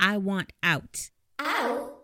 [0.00, 1.10] I want out.
[1.38, 1.98] Out?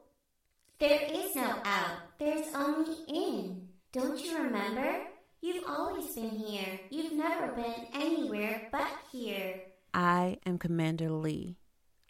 [0.78, 2.18] There is no out.
[2.18, 3.68] There's only in.
[3.90, 4.98] Don't you remember?
[5.40, 6.78] You've always been here.
[6.90, 9.62] You've never been anywhere but here.
[9.94, 11.56] I am Commander Lee.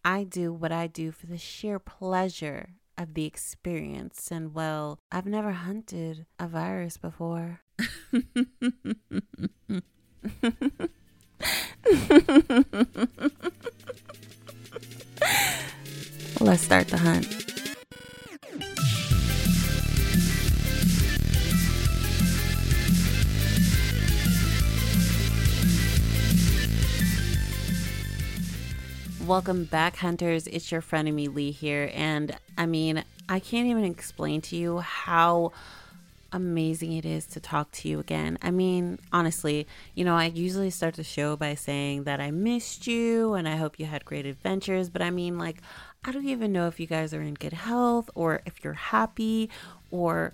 [0.04, 4.32] I do what I do for the sheer pleasure of the experience.
[4.32, 7.60] And well, I've never hunted a virus before.
[16.46, 17.26] Let's start the hunt.
[29.26, 30.46] Welcome back, hunters.
[30.46, 31.90] It's your friend me Lee here.
[31.92, 35.50] And I mean, I can't even explain to you how
[36.32, 38.38] amazing it is to talk to you again.
[38.42, 42.86] I mean, honestly, you know, I usually start the show by saying that I missed
[42.86, 44.90] you and I hope you had great adventures.
[44.90, 45.62] But I mean, like,
[46.06, 49.50] I don't even know if you guys are in good health or if you're happy
[49.90, 50.32] or,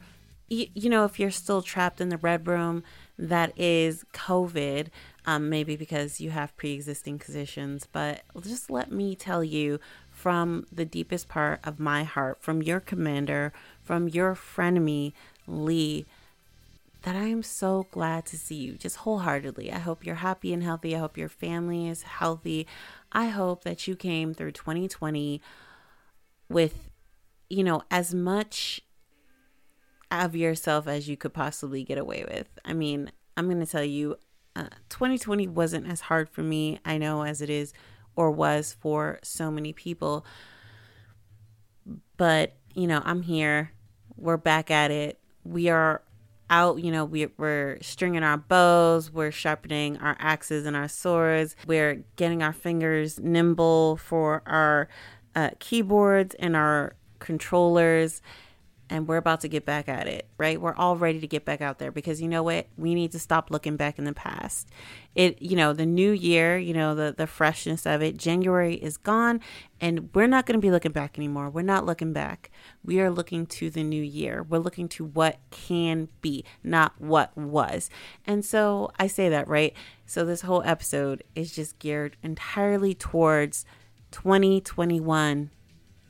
[0.49, 2.83] you know, if you're still trapped in the red room
[3.19, 4.89] that is COVID
[5.25, 7.87] um, maybe because you have pre existing conditions.
[7.91, 12.81] But just let me tell you from the deepest part of my heart, from your
[12.81, 15.13] commander, from your frenemy,
[15.47, 16.07] Lee,
[17.03, 19.73] that I am so glad to see you just wholeheartedly.
[19.73, 20.95] I hope you're happy and healthy.
[20.95, 22.67] I hope your family is healthy.
[23.11, 25.41] I hope that you came through 2020
[26.53, 26.91] with,
[27.49, 28.81] you know, as much
[30.11, 32.49] of yourself as you could possibly get away with.
[32.65, 34.17] I mean, I'm going to tell you,
[34.55, 37.73] uh, 2020 wasn't as hard for me, I know, as it is
[38.15, 40.27] or was for so many people.
[42.19, 43.73] But, you know, I'm here.
[44.17, 45.19] We're back at it.
[45.45, 46.03] We are
[46.51, 51.57] out, you know, we, we're stringing our bows, we're sharpening our axes and our swords,
[51.67, 54.87] we're getting our fingers nimble for our
[55.35, 58.21] uh, keyboards and our controllers
[58.93, 60.61] and we're about to get back at it, right?
[60.61, 62.67] We're all ready to get back out there because you know what?
[62.77, 64.69] We need to stop looking back in the past.
[65.15, 68.19] It, you know, the new year, you know, the the freshness of it.
[68.19, 69.41] January is gone
[69.81, 71.49] and we're not going to be looking back anymore.
[71.49, 72.51] We're not looking back.
[72.85, 74.43] We are looking to the new year.
[74.43, 77.89] We're looking to what can be, not what was.
[78.27, 79.73] And so I say that, right?
[80.05, 83.65] So this whole episode is just geared entirely towards
[84.13, 85.51] 2021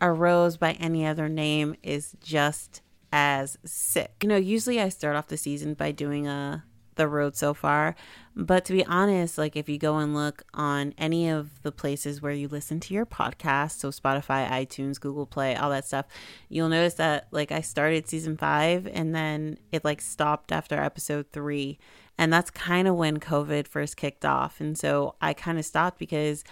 [0.03, 2.83] a rose by any other name is just
[3.13, 4.15] as sick.
[4.23, 7.55] You know, usually I start off the season by doing a uh, the road so
[7.55, 7.95] far,
[8.37, 12.21] but to be honest, like if you go and look on any of the places
[12.21, 16.05] where you listen to your podcast, so Spotify, iTunes, Google Play, all that stuff,
[16.51, 21.27] you'll notice that like I started season 5 and then it like stopped after episode
[21.33, 21.79] 3,
[22.19, 24.61] and that's kind of when COVID first kicked off.
[24.61, 26.45] And so I kind of stopped because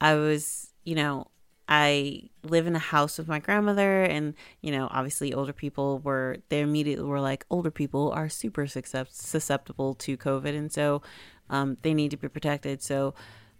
[0.00, 1.26] I was, you know,
[1.68, 6.38] I live in a house with my grandmother, and you know, obviously, older people were
[6.48, 11.02] they immediately were like, older people are super susceptible to COVID, and so
[11.50, 12.82] um, they need to be protected.
[12.82, 13.14] So,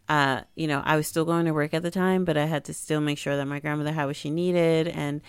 [0.09, 2.65] uh, you know, I was still going to work at the time, but I had
[2.67, 5.21] to still make sure that my grandmother had what she needed, and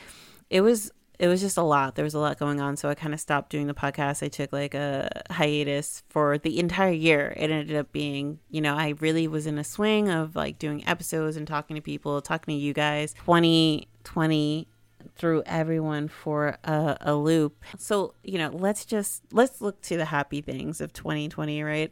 [0.51, 1.95] it was it was just a lot.
[1.95, 2.77] There was a lot going on.
[2.77, 4.21] So I kind of stopped doing the podcast.
[4.21, 7.33] I took like a hiatus for the entire year.
[7.35, 10.87] It ended up being, you know, I really was in a swing of like doing
[10.87, 13.13] episodes and talking to people, talking to you guys.
[13.25, 14.67] 2020
[15.15, 17.63] threw everyone for a, a loop.
[17.79, 21.91] So, you know, let's just let's look to the happy things of 2020, right?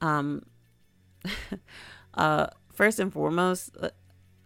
[0.00, 0.44] Um
[2.14, 3.76] uh first and foremost,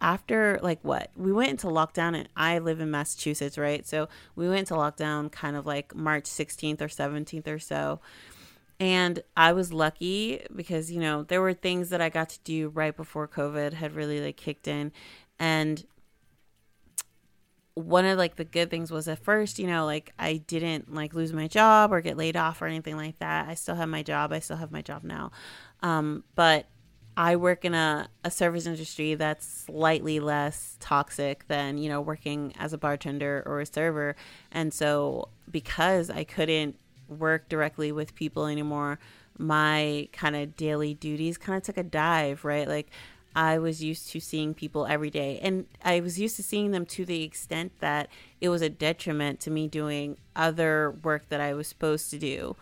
[0.06, 1.10] after like what?
[1.16, 3.84] We went into lockdown and i live in massachusetts right?
[3.84, 8.00] So we went into lockdown kind of like march 16th or 17th or so.
[8.78, 12.68] And i was lucky because you know there were things that i got to do
[12.68, 14.92] right before covid had really like kicked in.
[15.40, 15.84] And
[17.74, 21.12] one of like the good things was at first you know like i didn't like
[21.12, 23.48] lose my job or get laid off or anything like that.
[23.48, 24.32] I still have my job.
[24.32, 25.32] I still have my job now.
[25.82, 26.66] Um, but
[27.16, 32.52] I work in a, a service industry that's slightly less toxic than, you know, working
[32.58, 34.16] as a bartender or a server.
[34.52, 36.76] And so because I couldn't
[37.08, 38.98] work directly with people anymore,
[39.38, 42.68] my kind of daily duties kind of took a dive, right?
[42.68, 42.90] Like
[43.34, 46.84] I was used to seeing people every day and I was used to seeing them
[46.86, 48.08] to the extent that
[48.40, 52.56] it was a detriment to me doing other work that I was supposed to do.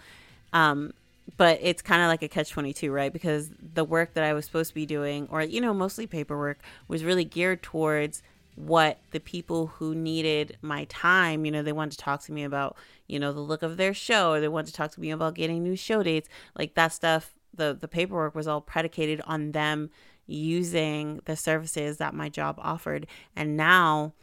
[0.53, 0.93] Um,
[1.37, 4.45] but it's kind of like a catch 22 right because the work that i was
[4.45, 8.23] supposed to be doing or you know mostly paperwork was really geared towards
[8.57, 12.45] what the people who needed my time you know they wanted to talk to me
[12.45, 12.77] about
[13.09, 15.35] you know the look of their show or they wanted to talk to me about
[15.35, 19.91] getting new show dates like that stuff the the paperwork was all predicated on them
[20.27, 23.07] using the services that my job offered.
[23.37, 24.15] And now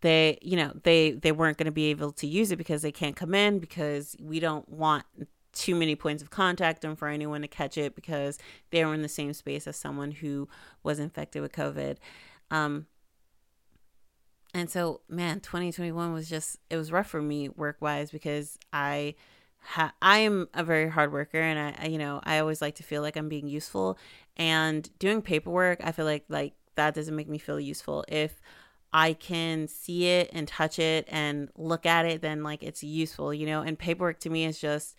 [0.00, 2.92] they, you know, they they weren't going to be able to use it because they
[2.92, 5.04] can't come in because we don't want
[5.52, 8.38] too many points of contact and for anyone to catch it because
[8.70, 10.48] they were in the same space as someone who
[10.82, 11.96] was infected with COVID.
[12.50, 12.86] Um,
[14.54, 19.14] and so, man, 2021 was just, it was rough for me work wise because I,
[20.02, 23.02] I am a very hard worker and I, you know, I always like to feel
[23.02, 23.98] like I'm being useful
[24.36, 25.80] and doing paperwork.
[25.84, 28.04] I feel like, like that doesn't make me feel useful.
[28.08, 28.40] If
[28.92, 33.32] I can see it and touch it and look at it, then like it's useful,
[33.32, 34.96] you know, and paperwork to me is just,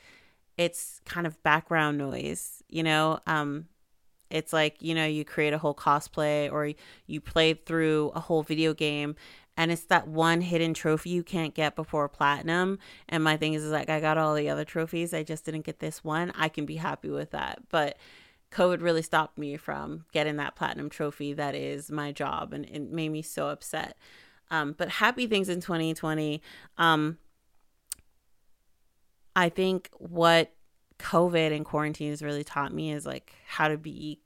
[0.62, 3.66] it's kind of background noise, you know, um,
[4.30, 6.72] it's like you know you create a whole cosplay or
[7.06, 9.16] you play through a whole video game
[9.58, 12.80] and it's that one hidden trophy you can't get before platinum.
[13.10, 15.66] And my thing is, is like i got all the other trophies i just didn't
[15.66, 16.32] get this one.
[16.36, 17.64] I can be happy with that.
[17.70, 17.98] But
[18.52, 22.90] covid really stopped me from getting that platinum trophy that is my job and it
[22.92, 23.98] made me so upset.
[24.50, 26.42] Um, but happy things in 2020
[26.78, 27.18] um,
[29.36, 30.52] i think what
[31.00, 34.20] covid and quarantine has really taught me is like how to be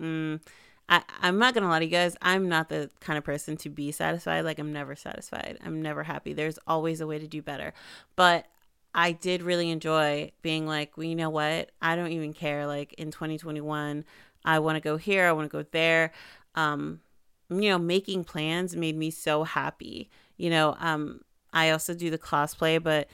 [0.00, 0.40] mm,
[0.88, 2.16] I, I'm not gonna lie to you guys.
[2.20, 4.44] I'm not the kind of person to be satisfied.
[4.44, 5.58] Like I'm never satisfied.
[5.64, 6.34] I'm never happy.
[6.34, 7.72] There's always a way to do better.
[8.14, 8.46] But
[8.94, 11.70] I did really enjoy being like, well, you know what?
[11.80, 12.66] I don't even care.
[12.66, 14.04] Like in 2021,
[14.44, 15.26] I want to go here.
[15.26, 16.12] I want to go there.
[16.54, 17.00] Um,
[17.48, 20.10] you know, making plans made me so happy.
[20.36, 21.22] You know, um,
[21.52, 23.08] I also do the cosplay, but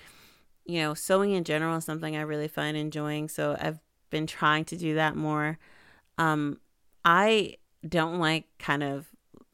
[0.69, 3.29] you know, sewing in general is something I really find enjoying.
[3.31, 3.81] So I've
[4.11, 5.59] been trying to do that more.
[6.19, 6.61] Um,
[7.05, 7.57] I
[7.89, 9.07] don't like kind of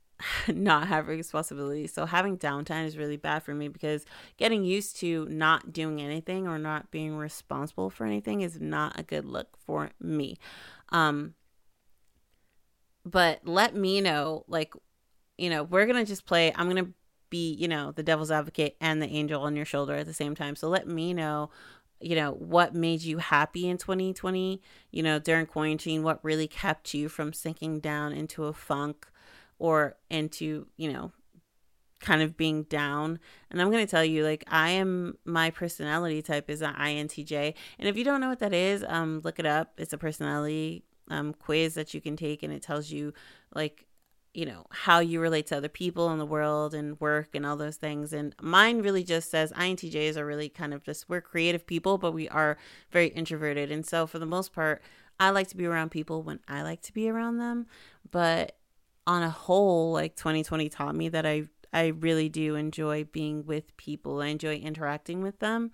[0.49, 1.87] not having responsibility.
[1.87, 4.05] So having downtime is really bad for me because
[4.37, 9.05] getting used to not doing anything or not being responsible for anything is not a
[9.05, 10.37] good look for me.
[10.90, 11.34] Um
[13.06, 14.75] but let me know like
[15.37, 16.93] you know, we're going to just play I'm going to
[17.30, 20.34] be, you know, the devil's advocate and the angel on your shoulder at the same
[20.34, 20.56] time.
[20.56, 21.50] So let me know
[22.00, 24.60] you know, what made you happy in 2020,
[24.90, 29.06] you know, during quarantine, what really kept you from sinking down into a funk
[29.58, 31.12] or into, you know,
[32.00, 33.18] kind of being down.
[33.50, 37.54] And I'm going to tell you, like, I am, my personality type is an INTJ.
[37.78, 39.72] And if you don't know what that is, um, look it up.
[39.78, 43.14] It's a personality um, quiz that you can take, and it tells you,
[43.54, 43.86] like,
[44.34, 47.56] you know, how you relate to other people in the world and work and all
[47.56, 48.12] those things.
[48.12, 52.12] And mine really just says INTJs are really kind of just, we're creative people, but
[52.12, 52.58] we are
[52.90, 53.70] very introverted.
[53.70, 54.82] And so for the most part,
[55.20, 57.66] I like to be around people when I like to be around them.
[58.10, 58.56] But
[59.06, 63.76] on a whole, like 2020 taught me that I, I really do enjoy being with
[63.76, 64.20] people.
[64.20, 65.70] I enjoy interacting with them.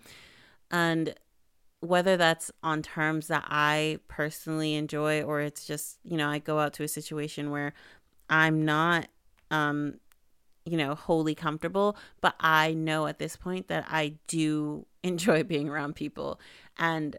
[0.71, 1.15] And
[1.81, 6.59] whether that's on terms that I personally enjoy or it's just, you know, I go
[6.59, 7.73] out to a situation where
[8.31, 9.09] I'm not
[9.50, 9.94] um
[10.65, 15.69] you know wholly comfortable but i know at this point that i do enjoy being
[15.69, 16.38] around people
[16.79, 17.17] and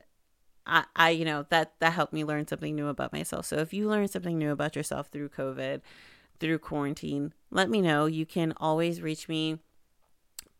[0.65, 3.73] I, I you know that that helped me learn something new about myself so if
[3.73, 5.81] you learn something new about yourself through covid
[6.39, 9.57] through quarantine let me know you can always reach me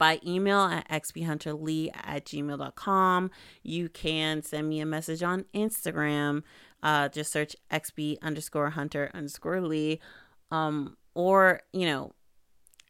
[0.02, 3.30] by email at xphunterlee at gmail.com.
[3.62, 6.42] You can send me a message on Instagram.
[6.82, 10.00] Uh, just search xp underscore hunter underscore lee
[10.52, 12.14] um, or you know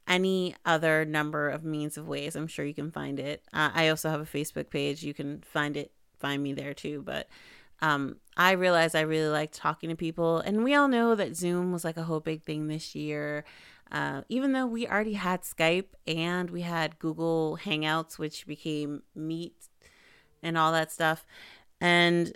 [0.08, 3.44] any other number of means of ways i'm sure you can find it.
[3.54, 5.04] Uh, i also have a facebook page.
[5.04, 7.02] You can find it find me there too.
[7.06, 7.28] But
[7.82, 10.40] um, i realized i really like talking to people.
[10.40, 13.44] And we all know that zoom was like a whole big thing this year.
[13.92, 19.68] Uh, even though we already had skype and we had google hangouts which became meet
[20.44, 21.26] and all that stuff.
[21.80, 22.36] And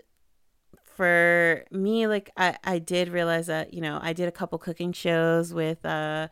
[0.96, 4.94] for me, like I, I did realize that, you know, I did a couple cooking
[4.94, 6.30] shows with uh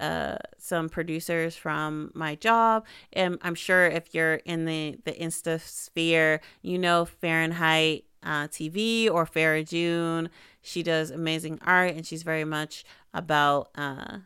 [0.00, 2.84] uh, some producers from my job.
[3.12, 9.10] And I'm sure if you're in the, the Insta sphere, you know Fahrenheit uh, TV
[9.10, 10.28] or Farah June.
[10.60, 12.84] She does amazing art and she's very much
[13.14, 14.18] about uh,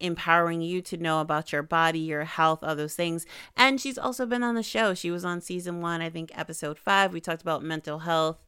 [0.00, 3.26] empowering you to know about your body, your health, all those things.
[3.56, 4.94] And she's also been on the show.
[4.94, 7.12] She was on season one, I think episode five.
[7.12, 8.44] We talked about mental health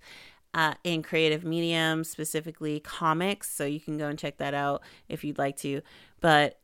[0.56, 3.50] uh, in creative medium, specifically comics.
[3.50, 5.82] So you can go and check that out if you'd like to.
[6.22, 6.58] But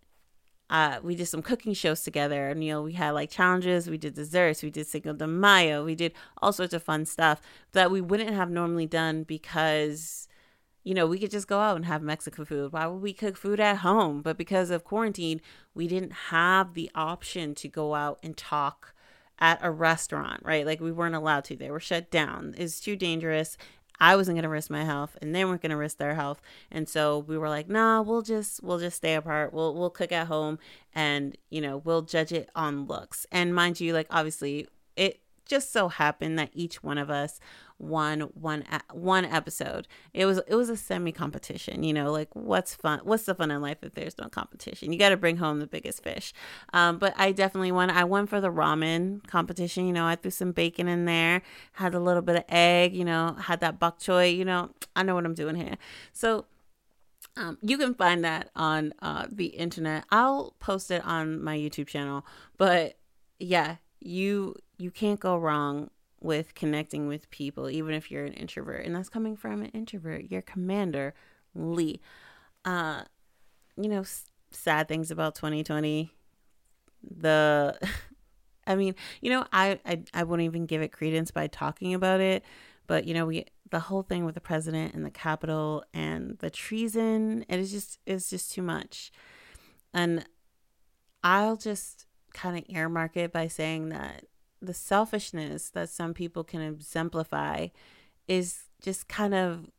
[0.70, 2.48] uh, we did some cooking shows together.
[2.48, 5.84] And, you know, we had like challenges, we did desserts, we did Cinco de Mayo,
[5.84, 10.26] we did all sorts of fun stuff that we wouldn't have normally done because,
[10.84, 12.72] you know, we could just go out and have Mexican food.
[12.72, 14.22] Why would we cook food at home?
[14.22, 15.42] But because of quarantine,
[15.74, 18.94] we didn't have the option to go out and talk
[19.38, 20.64] at a restaurant, right?
[20.64, 21.56] Like we weren't allowed to.
[21.56, 22.54] They were shut down.
[22.56, 23.58] It's too dangerous.
[24.02, 26.42] I wasn't to risk my health and they weren't to risk their health.
[26.72, 29.52] And so we were like, nah, we'll just, we'll just stay apart.
[29.54, 30.58] We'll, we'll cook at home
[30.92, 33.26] and, you know, we'll judge it on looks.
[33.30, 34.66] And mind you, like, obviously
[34.96, 37.38] it just so happened that each one of us
[37.82, 39.88] won one one episode.
[40.14, 41.82] It was it was a semi competition.
[41.82, 43.00] You know, like what's fun?
[43.02, 44.92] What's the fun in life if there's no competition?
[44.92, 46.32] You got to bring home the biggest fish.
[46.72, 47.90] Um, but I definitely won.
[47.90, 49.86] I won for the ramen competition.
[49.86, 52.94] You know, I threw some bacon in there, had a little bit of egg.
[52.94, 54.34] You know, had that bok choy.
[54.34, 55.76] You know, I know what I'm doing here.
[56.12, 56.46] So.
[57.34, 60.04] Um, you can find that on uh, the internet.
[60.10, 62.26] I'll post it on my YouTube channel.
[62.58, 62.98] But
[63.38, 65.88] yeah, you you can't go wrong
[66.22, 68.86] with connecting with people, even if you're an introvert.
[68.86, 71.14] And that's coming from an introvert, your commander,
[71.54, 72.00] Lee.
[72.64, 73.02] Uh,
[73.76, 76.12] you know, s- sad things about 2020.
[77.02, 77.78] The,
[78.66, 82.20] I mean, you know, I, I, I wouldn't even give it credence by talking about
[82.20, 82.44] it.
[82.86, 86.50] But, you know, we, the whole thing with the president and the Capitol and the
[86.50, 89.10] treason, it is just, it's just too much.
[89.94, 90.24] And
[91.22, 94.24] I'll just kind of earmark it by saying that
[94.62, 97.68] the selfishness that some people can exemplify
[98.28, 99.70] is just kind of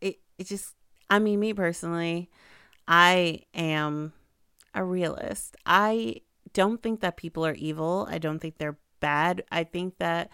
[0.00, 0.74] it it just
[1.10, 2.30] I mean me personally
[2.86, 4.12] I am
[4.74, 5.56] a realist.
[5.66, 8.06] I don't think that people are evil.
[8.10, 9.44] I don't think they're bad.
[9.50, 10.30] I think that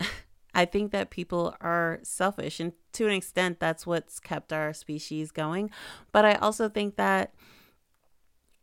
[0.54, 5.30] I think that people are selfish and to an extent that's what's kept our species
[5.30, 5.70] going.
[6.12, 7.34] But I also think that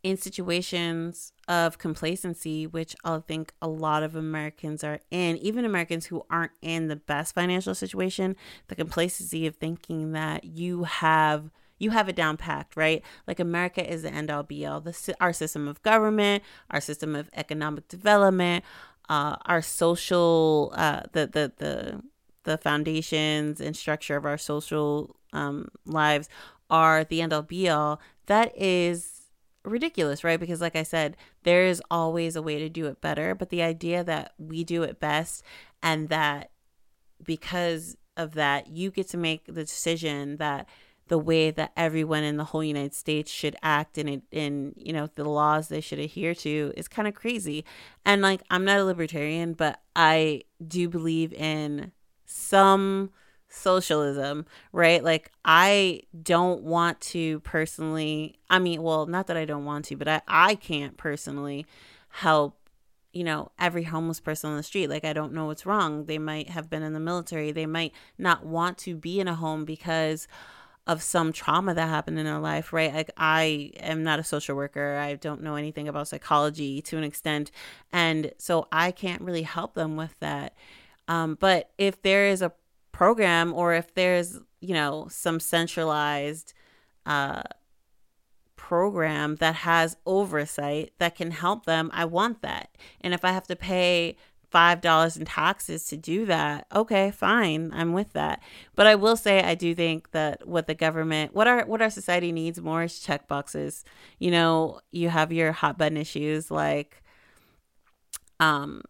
[0.07, 6.05] in situations of complacency, which I think a lot of Americans are in, even Americans
[6.05, 8.37] who aren't in the best financial situation,
[8.69, 13.03] the complacency of thinking that you have you have it down packed, right?
[13.27, 14.81] Like America is the end all be all.
[14.81, 18.65] The, our system of government, our system of economic development,
[19.09, 22.01] uh, our social, uh, the the the
[22.43, 26.29] the foundations and structure of our social um, lives
[26.69, 27.99] are the end all be all.
[28.27, 29.16] That is
[29.67, 30.39] ridiculous, right?
[30.39, 33.35] Because, like I said, there is always a way to do it better.
[33.35, 35.43] But the idea that we do it best
[35.81, 36.51] and that
[37.23, 40.67] because of that, you get to make the decision that
[41.07, 45.07] the way that everyone in the whole United States should act and in, you know
[45.15, 47.63] the laws they should adhere to is kind of crazy.
[48.05, 51.91] And like I'm not a libertarian, but I do believe in
[52.25, 53.11] some
[53.49, 55.03] socialism, right?
[55.03, 59.95] Like I don't want to personally I mean, well, not that I don't want to,
[59.95, 61.65] but I I can't personally
[62.09, 62.57] help
[63.13, 64.89] you know every homeless person on the street.
[64.89, 66.05] Like i don't know what's wrong.
[66.05, 67.51] They might have been in the military.
[67.51, 70.27] They might not want to be in a home because
[70.85, 72.93] of some trauma that happened in their life right?
[72.93, 74.97] Like i am not a social worker.
[74.97, 77.51] I don't know anything about psychology to an extent.
[77.91, 80.53] And so i can't really help them with that.
[81.07, 82.51] Um, but if there is a
[82.97, 86.55] program or if there's, you know, some centralized
[87.05, 87.43] uh,
[88.55, 92.75] program that has oversight that can help them, I want that.
[92.99, 94.17] And if I have to pay
[94.51, 98.41] $5 in taxes to do that, okay, fine, I'm with that.
[98.75, 101.91] But I will say I do think that what the government, what our what our
[101.91, 103.85] society needs more is check boxes.
[104.17, 107.03] You know, you have your hot button issues like
[108.39, 108.81] um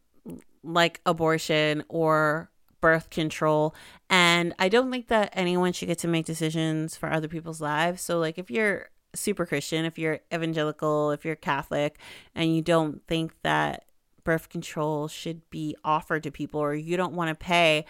[0.63, 2.49] like abortion or
[2.81, 3.75] birth control.
[4.09, 8.01] And I don't think that anyone should get to make decisions for other people's lives.
[8.01, 11.97] So, like, if you're super Christian, if you're evangelical, if you're Catholic,
[12.35, 13.85] and you don't think that
[14.23, 17.85] birth control should be offered to people, or you don't want to pay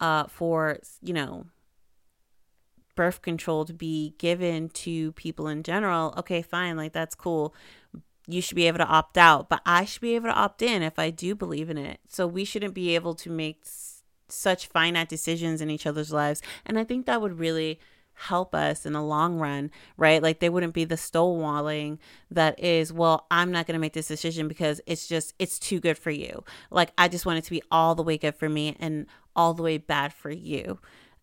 [0.00, 1.46] uh, for, you know,
[2.96, 7.54] birth control to be given to people in general, okay, fine, like that's cool.
[8.26, 10.82] You should be able to opt out, but I should be able to opt in
[10.82, 12.00] if I do believe in it.
[12.08, 13.62] So we shouldn't be able to make
[14.28, 16.42] such finite decisions in each other's lives.
[16.64, 17.80] And I think that would really
[18.16, 20.22] help us in the long run, right?
[20.22, 21.98] Like they wouldn't be the stonewalling
[22.30, 25.80] that is, well, I'm not going to make this decision because it's just, it's too
[25.80, 26.42] good for you.
[26.70, 29.52] Like I just want it to be all the way good for me and all
[29.52, 30.78] the way bad for you.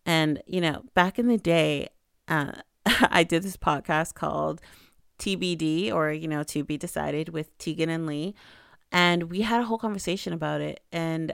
[0.05, 1.89] And, you know, back in the day,
[2.27, 2.53] uh,
[2.85, 4.61] I did this podcast called
[5.17, 8.35] TBD or, you know, To Be Decided with Tegan and Lee.
[8.91, 10.81] And we had a whole conversation about it.
[10.91, 11.33] And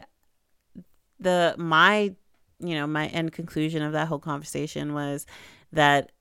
[1.20, 2.14] the my
[2.60, 5.26] you know my end conclusion of that whole conversation was
[5.72, 6.12] that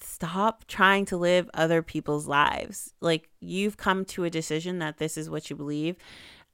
[0.00, 2.92] stop trying to live other people's lives.
[3.00, 5.96] Like you've come to a decision that this is what you believe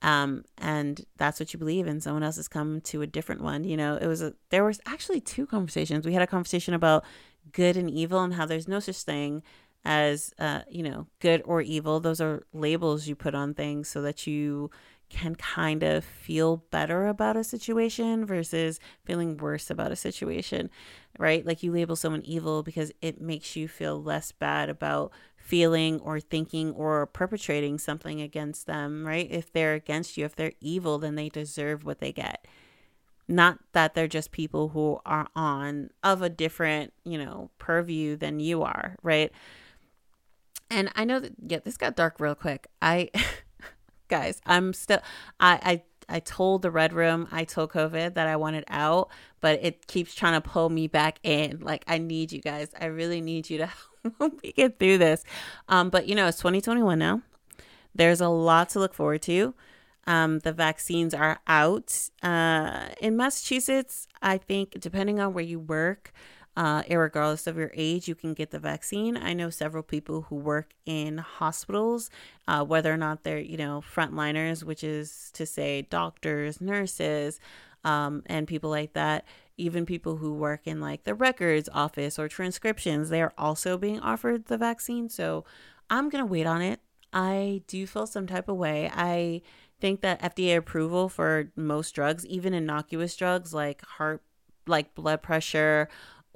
[0.01, 3.65] um and that's what you believe and someone else has come to a different one.
[3.65, 6.07] You know it was a there was actually two conversations.
[6.07, 7.05] We had a conversation about
[7.53, 9.43] good and evil and how there's no such thing
[9.85, 11.99] as uh you know good or evil.
[12.01, 14.71] Those are labels you put on things so that you
[15.11, 20.71] can kind of feel better about a situation versus feeling worse about a situation,
[21.19, 21.45] right?
[21.45, 26.21] Like you label someone evil because it makes you feel less bad about feeling or
[26.21, 29.29] thinking or perpetrating something against them, right?
[29.31, 32.47] If they're against you, if they're evil, then they deserve what they get.
[33.27, 38.41] Not that they're just people who are on of a different, you know, purview than
[38.41, 39.33] you are, right?
[40.71, 42.67] And I know that yeah, this got dark real quick.
[42.83, 43.11] I
[44.09, 45.01] guys, I'm still
[45.39, 49.11] I I I told the red room, I told COVID that I wanted out,
[49.41, 51.61] but it keeps trying to pull me back in.
[51.61, 52.69] Like I need you guys.
[52.81, 53.71] I really need you to
[54.19, 55.25] help me get through this.
[55.69, 57.23] Um, but you know, it's 2021 now.
[57.95, 59.55] There's a lot to look forward to.
[60.07, 62.09] Um, the vaccines are out.
[62.23, 66.13] Uh, in Massachusetts, I think, depending on where you work,
[66.59, 69.17] uh, regardless of your age, you can get the vaccine.
[69.17, 72.11] I know several people who work in hospitals,
[72.49, 77.39] uh, whether or not they're, you know, frontliners, which is to say doctors, nurses,
[77.85, 79.25] um, and people like that.
[79.57, 84.01] Even people who work in like the records office or transcriptions, they are also being
[84.01, 85.09] offered the vaccine.
[85.09, 85.45] So
[85.89, 86.81] I'm going to wait on it.
[87.13, 88.91] I do feel some type of way.
[88.93, 89.43] I
[89.81, 94.23] think that FDA approval for most drugs, even innocuous drugs like heart,
[94.67, 95.89] like blood pressure,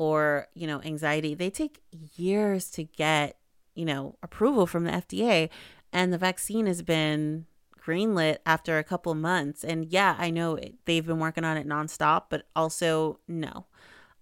[0.02, 1.80] or, you know, anxiety, they take
[2.16, 3.36] years to get,
[3.76, 5.48] you know, approval from the FDA.
[5.92, 7.46] And the vaccine has been
[7.80, 9.62] greenlit after a couple months.
[9.62, 13.66] And yeah, I know they've been working on it nonstop, but also no.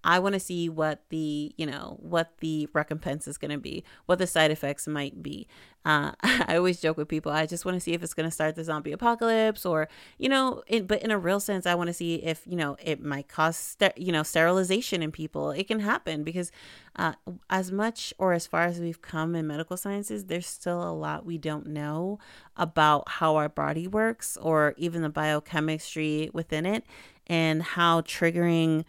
[0.02, 3.84] I want to see what the, you know, what the recompense is going to be,
[4.06, 5.46] what the side effects might be.
[5.84, 8.30] Uh, I always joke with people, I just want to see if it's going to
[8.30, 9.88] start the zombie apocalypse or,
[10.18, 12.76] you know, it, but in a real sense, I want to see if, you know,
[12.82, 15.50] it might cause, you know, sterilization in people.
[15.50, 16.50] It can happen because
[16.96, 17.14] uh,
[17.48, 21.26] as much or as far as we've come in medical sciences, there's still a lot
[21.26, 22.18] we don't know
[22.56, 26.84] about how our body works or even the biochemistry within it
[27.26, 28.84] and how triggering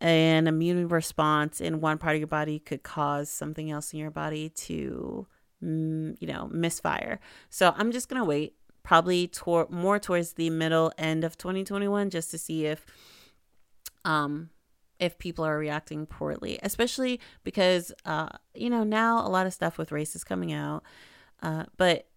[0.00, 4.10] an immune response in one part of your body could cause something else in your
[4.10, 5.26] body to
[5.62, 7.20] mm, you know misfire.
[7.50, 12.30] So i'm just gonna wait probably tor- more towards the middle end of 2021 just
[12.30, 12.86] to see if
[14.04, 14.48] um
[14.98, 19.76] if people are reacting poorly especially because uh you know now a lot of stuff
[19.76, 20.82] with race is coming out
[21.42, 22.07] uh but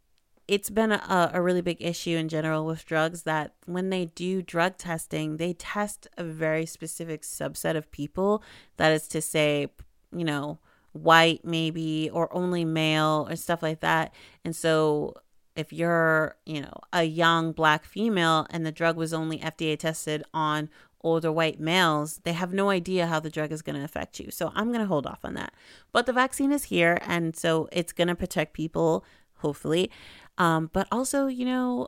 [0.52, 4.42] it's been a, a really big issue in general with drugs that when they do
[4.42, 8.44] drug testing, they test a very specific subset of people.
[8.76, 9.68] That is to say,
[10.14, 10.60] you know,
[10.92, 14.14] white maybe or only male or stuff like that.
[14.44, 15.14] And so
[15.56, 20.22] if you're, you know, a young black female and the drug was only FDA tested
[20.34, 24.20] on older white males, they have no idea how the drug is going to affect
[24.20, 24.30] you.
[24.30, 25.54] So I'm going to hold off on that.
[25.94, 29.06] But the vaccine is here and so it's going to protect people
[29.42, 29.92] hopefully.
[30.38, 31.88] Um, but also, you know,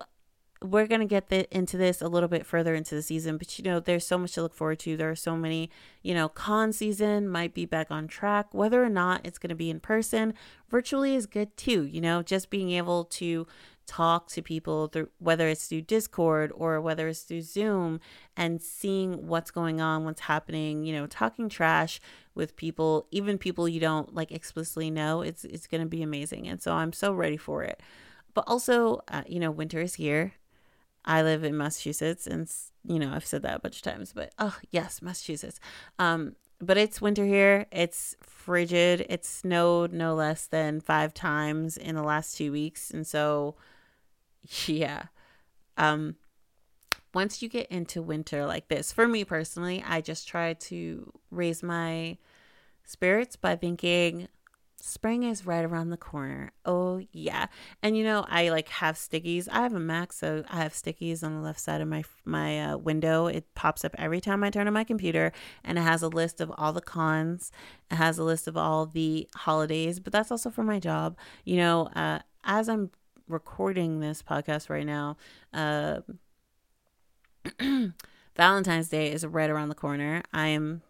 [0.64, 3.58] we're going to get the, into this a little bit further into the season, but
[3.60, 4.96] you know, there's so much to look forward to.
[4.96, 5.70] There are so many,
[6.02, 8.48] you know, con season might be back on track.
[8.54, 10.34] Whether or not it's going to be in person,
[10.70, 11.84] virtually is good too.
[11.84, 13.46] You know, just being able to
[13.86, 18.00] talk to people through whether it's through Discord or whether it's through Zoom
[18.38, 22.00] and seeing what's going on, what's happening, you know, talking trash
[22.36, 26.48] with people, even people you don't like explicitly know, it's it's going to be amazing.
[26.48, 27.82] And so I'm so ready for it.
[28.34, 30.34] But also, uh, you know, winter is here.
[31.06, 32.50] I live in Massachusetts, and
[32.86, 34.14] you know I've said that a bunch of times.
[34.14, 35.60] But oh yes, Massachusetts.
[36.00, 37.66] Um, but it's winter here.
[37.72, 39.06] It's frigid.
[39.10, 43.56] It snowed no less than five times in the last two weeks, and so
[44.66, 45.04] yeah.
[45.78, 46.16] Um,
[47.14, 51.62] once you get into winter like this, for me personally, I just try to raise
[51.62, 52.18] my
[52.84, 54.28] spirits by thinking
[54.86, 56.52] spring is right around the corner.
[56.66, 57.46] Oh yeah.
[57.82, 59.48] And you know, I like have stickies.
[59.50, 62.62] I have a Mac, so I have stickies on the left side of my my
[62.62, 63.28] uh, window.
[63.28, 65.32] It pops up every time I turn on my computer
[65.64, 67.50] and it has a list of all the cons.
[67.90, 71.18] It has a list of all the holidays, but that's also for my job.
[71.46, 72.92] You know, uh, as I'm
[73.30, 75.16] recording this podcast right now,
[75.54, 76.02] uh
[78.36, 80.24] Valentine's Day is right around the corner.
[80.34, 80.82] I am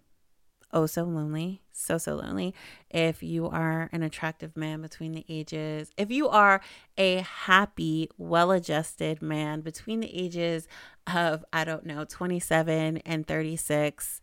[0.73, 2.53] oh so lonely, so so lonely.
[2.89, 6.61] If you are an attractive man between the ages, if you are
[6.97, 10.67] a happy, well-adjusted man between the ages
[11.07, 14.19] of I don't know, 27 and 36,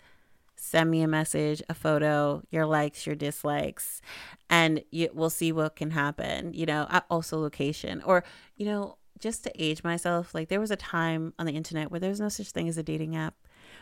[0.57, 4.03] send me a message, a photo, your likes, your dislikes,
[4.51, 6.53] and you, we'll see what can happen.
[6.53, 8.25] You know, also location or
[8.57, 12.01] you know, just to age myself, like there was a time on the internet where
[12.01, 13.35] there was no such thing as a dating app,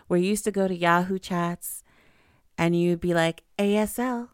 [0.08, 1.82] where you used to go to Yahoo chats
[2.58, 4.30] and you'd be like ASL,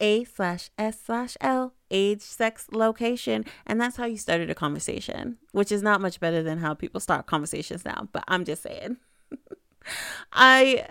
[0.00, 5.36] A slash S slash L, age, sex, location, and that's how you started a conversation,
[5.52, 8.08] which is not much better than how people start conversations now.
[8.10, 8.96] But I'm just saying.
[10.32, 10.86] I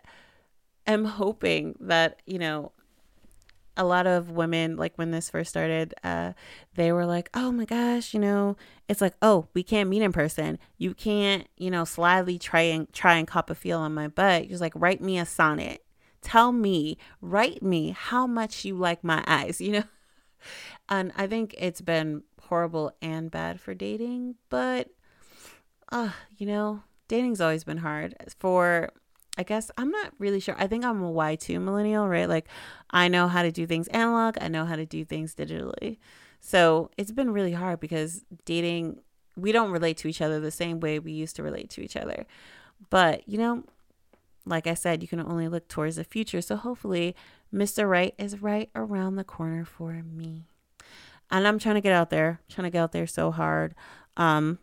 [0.85, 2.71] am hoping that, you know,
[3.77, 6.33] a lot of women like when this first started uh
[6.75, 8.57] they were like oh my gosh you know
[8.89, 12.91] it's like oh we can't meet in person you can't you know slyly try and
[12.91, 15.81] try and cop a feel on my butt just like write me a sonnet
[16.21, 19.83] tell me write me how much you like my eyes you know
[20.89, 24.89] and i think it's been horrible and bad for dating but
[25.91, 28.89] uh you know dating's always been hard for
[29.37, 30.53] I guess I'm not really sure.
[30.57, 32.27] I think I'm a Y2 millennial, right?
[32.27, 32.49] Like
[32.89, 35.97] I know how to do things analog, I know how to do things digitally.
[36.41, 38.99] So it's been really hard because dating,
[39.37, 41.95] we don't relate to each other the same way we used to relate to each
[41.95, 42.25] other.
[42.89, 43.63] But, you know,
[44.45, 46.41] like I said, you can only look towards the future.
[46.41, 47.15] So hopefully,
[47.53, 47.87] Mr.
[47.87, 50.45] Right is right around the corner for me.
[51.31, 53.75] And I'm trying to get out there, trying to get out there so hard.
[54.17, 54.59] Um,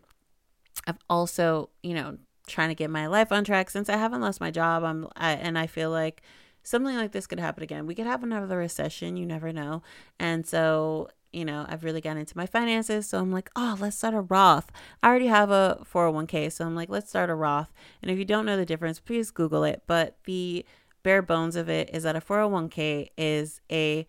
[0.85, 4.41] I've also, you know, trying to get my life on track since I haven't lost
[4.41, 4.83] my job.
[4.83, 6.21] I'm I, and I feel like
[6.63, 7.87] something like this could happen again.
[7.87, 9.83] We could have another recession, you never know.
[10.19, 13.97] And so, you know, I've really gotten into my finances, so I'm like, "Oh, let's
[13.97, 14.71] start a Roth."
[15.03, 17.71] I already have a 401k, so I'm like, "Let's start a Roth."
[18.01, 20.65] And if you don't know the difference, please google it, but the
[21.03, 24.07] bare bones of it is that a 401k is a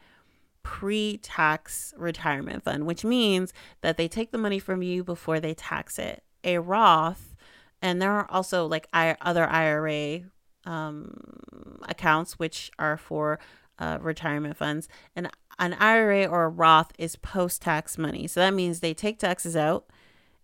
[0.62, 5.98] pre-tax retirement fund, which means that they take the money from you before they tax
[5.98, 6.22] it.
[6.44, 7.36] A Roth
[7.80, 10.22] and there are also like other IRA
[10.64, 13.38] um, accounts which are for
[13.78, 14.88] uh, retirement funds.
[15.14, 18.26] And an IRA or a Roth is post tax money.
[18.26, 19.86] So that means they take taxes out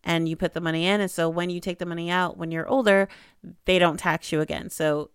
[0.02, 1.00] and you put the money in.
[1.00, 3.08] And so when you take the money out when you're older,
[3.64, 4.70] they don't tax you again.
[4.70, 5.10] So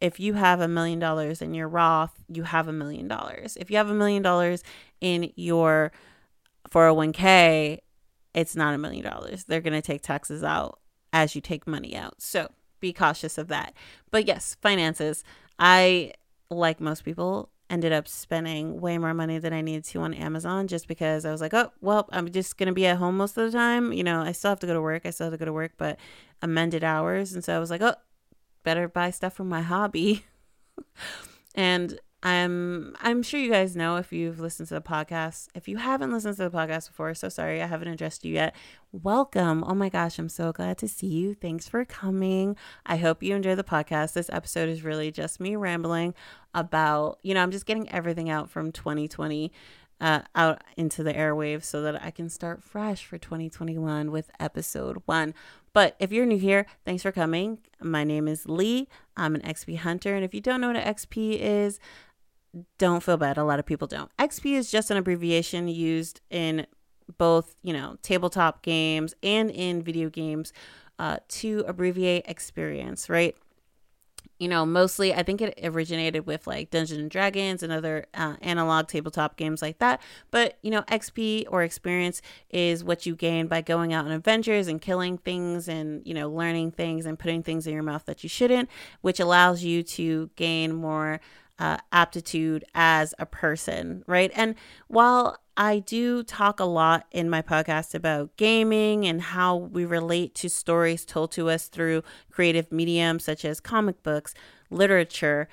[0.00, 3.56] if you have a million dollars in your Roth, you have a million dollars.
[3.58, 4.62] If you have a million dollars
[5.00, 5.92] in your
[6.70, 7.80] 401k,
[8.34, 9.44] it's not a million dollars.
[9.44, 10.80] They're going to take taxes out
[11.12, 12.20] as you take money out.
[12.20, 12.48] So
[12.80, 13.74] be cautious of that.
[14.10, 15.24] But yes, finances.
[15.58, 16.12] I,
[16.50, 20.68] like most people, ended up spending way more money than I needed to on Amazon
[20.68, 23.36] just because I was like, oh, well, I'm just going to be at home most
[23.36, 23.92] of the time.
[23.92, 25.02] You know, I still have to go to work.
[25.04, 25.98] I still have to go to work, but
[26.42, 27.32] amended hours.
[27.32, 27.94] And so I was like, oh,
[28.62, 30.24] better buy stuff for my hobby.
[31.54, 35.48] and I'm I'm sure you guys know if you've listened to the podcast.
[35.54, 38.54] If you haven't listened to the podcast before, so sorry I haven't addressed you yet.
[38.90, 39.62] Welcome.
[39.64, 41.34] Oh my gosh, I'm so glad to see you.
[41.34, 42.56] Thanks for coming.
[42.86, 44.14] I hope you enjoy the podcast.
[44.14, 46.14] This episode is really just me rambling
[46.54, 49.52] about, you know, I'm just getting everything out from 2020
[50.00, 55.02] uh, out into the airwaves so that I can start fresh for 2021 with episode
[55.06, 55.34] one.
[55.72, 57.58] But if you're new here, thanks for coming.
[57.80, 58.88] My name is Lee.
[59.16, 60.14] I'm an XP hunter.
[60.14, 61.78] And if you don't know what an XP is,
[62.78, 63.36] don't feel bad.
[63.36, 64.10] A lot of people don't.
[64.18, 66.66] XP is just an abbreviation used in
[67.18, 70.52] both, you know, tabletop games and in video games
[70.98, 73.36] uh, to abbreviate experience, right?
[74.38, 78.36] You know, mostly I think it originated with like Dungeons and Dragons and other uh,
[78.42, 80.02] analog tabletop games like that.
[80.30, 84.68] But, you know, XP or experience is what you gain by going out on adventures
[84.68, 88.22] and killing things and, you know, learning things and putting things in your mouth that
[88.22, 88.68] you shouldn't,
[89.00, 91.20] which allows you to gain more
[91.58, 94.30] uh, aptitude as a person, right?
[94.34, 94.54] And
[94.88, 100.34] while I do talk a lot in my podcast about gaming and how we relate
[100.36, 104.34] to stories told to us through creative mediums such as comic books,
[104.70, 105.48] literature,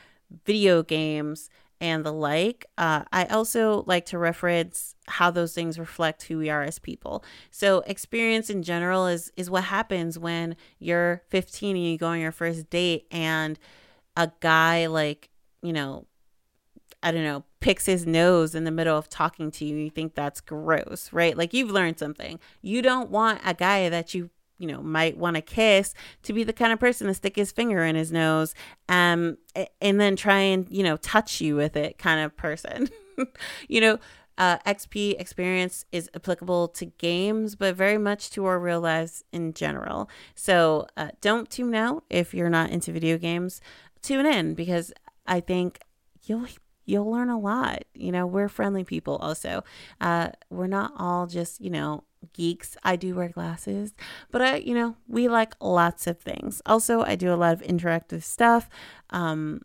[0.45, 2.65] video games, and the like.
[2.77, 7.23] Uh, I also like to reference how those things reflect who we are as people.
[7.51, 12.19] So experience in general is is what happens when you're 15 and you go on
[12.19, 13.59] your first date and
[14.15, 15.29] a guy like
[15.63, 16.05] you know,
[17.01, 20.13] I don't know, picks his nose in the middle of talking to you, you think
[20.13, 21.37] that's gross, right?
[21.37, 22.39] Like you've learned something.
[22.61, 26.43] You don't want a guy that you, you know, might want to kiss to be
[26.43, 28.53] the kind of person to stick his finger in his nose
[28.87, 29.37] um
[29.81, 32.89] and then try and, you know, touch you with it kind of person.
[33.67, 33.99] you know,
[34.37, 39.53] uh, XP experience is applicable to games, but very much to our real lives in
[39.53, 40.09] general.
[40.35, 43.61] So uh, don't tune out if you're not into video games.
[44.01, 44.91] Tune in because
[45.25, 45.79] I think
[46.23, 46.47] you'll
[46.85, 47.83] you'll learn a lot.
[47.93, 49.63] You know, we're friendly people also.
[50.01, 52.77] Uh, we're not all just, you know, geeks.
[52.83, 53.93] I do wear glasses,
[54.31, 56.61] but I, you know, we like lots of things.
[56.65, 58.69] Also, I do a lot of interactive stuff.
[59.09, 59.61] Um,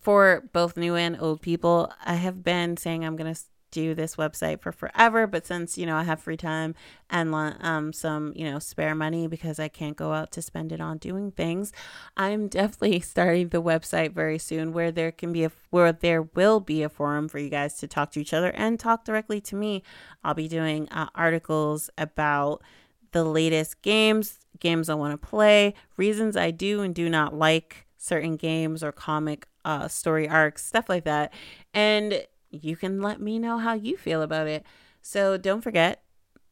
[0.00, 3.40] for both new and old people, I have been saying I'm going to
[3.74, 6.74] do this website for forever, but since you know I have free time
[7.10, 10.80] and um some you know spare money because I can't go out to spend it
[10.80, 11.72] on doing things,
[12.16, 16.60] I'm definitely starting the website very soon where there can be a where there will
[16.60, 19.56] be a forum for you guys to talk to each other and talk directly to
[19.56, 19.82] me.
[20.22, 22.62] I'll be doing uh, articles about
[23.10, 27.86] the latest games, games I want to play, reasons I do and do not like
[27.96, 31.32] certain games or comic uh, story arcs, stuff like that.
[31.72, 32.24] And
[32.62, 34.64] you can let me know how you feel about it.
[35.02, 36.02] So don't forget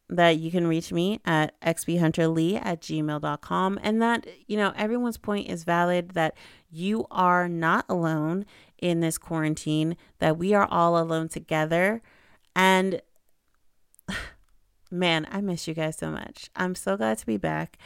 [0.09, 5.49] that you can reach me at xphunterlee at gmail.com and that, you know, everyone's point
[5.49, 6.35] is valid that
[6.69, 8.45] you are not alone
[8.77, 12.01] in this quarantine, that we are all alone together.
[12.55, 13.01] And
[14.91, 16.49] man, I miss you guys so much.
[16.55, 17.77] I'm so glad to be back.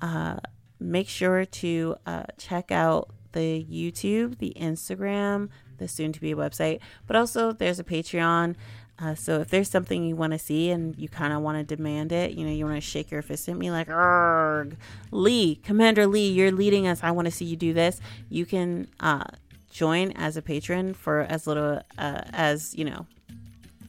[0.00, 0.36] Uh,
[0.78, 6.80] make sure to uh, check out the YouTube, the Instagram, the soon to be website,
[7.06, 8.56] but also there's a Patreon.
[8.98, 11.76] Uh, so if there's something you want to see and you kind of want to
[11.76, 14.76] demand it, you know, you want to shake your fist at me like, Arg,
[15.10, 17.02] Lee, Commander Lee, you're leading us.
[17.02, 18.00] I want to see you do this.
[18.30, 19.24] You can uh,
[19.70, 23.06] join as a patron for as little uh, as, you know,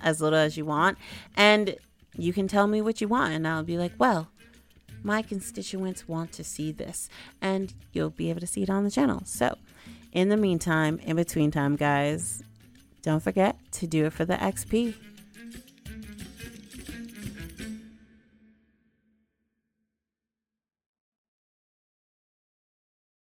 [0.02, 0.98] as little as you want.
[1.38, 1.76] And
[2.18, 3.34] you can tell me what you want.
[3.34, 4.30] And I'll be like, well,
[5.06, 7.08] my constituents want to see this.
[7.42, 9.22] And you'll be able to see it on the channel.
[9.26, 9.58] So,
[10.12, 12.44] in the meantime, in between time, guys,
[13.04, 14.96] don't forget to do it for the XP.